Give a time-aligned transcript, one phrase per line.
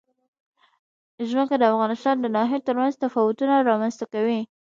[1.29, 4.39] ځمکه د افغانستان د ناحیو ترمنځ تفاوتونه رامنځ ته کوي.